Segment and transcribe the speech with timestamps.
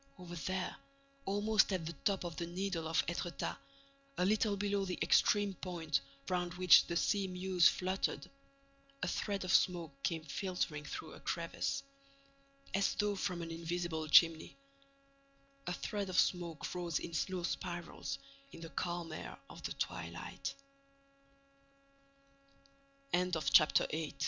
[0.17, 0.75] —over there,
[1.25, 3.55] almost at the top of the Needle of Étretat,
[4.17, 8.27] a little below the extreme point round which the sea mews fluttered,
[9.03, 11.83] a thread of smoke came filtering through a crevice,
[12.73, 14.57] as though from an invisible chimney,
[15.67, 18.17] a thread of smoke rose in slow spirals
[18.51, 20.11] in the calm air of the twi